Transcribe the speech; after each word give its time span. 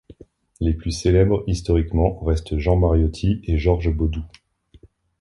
Les 0.59 0.73
plus 0.73 0.89
célèbres 0.89 1.43
historiquement 1.45 2.17
restent 2.21 2.57
Jean 2.57 2.75
Mariotti 2.75 3.39
et 3.43 3.59
Georges 3.59 3.91
Baudoux. 3.93 4.25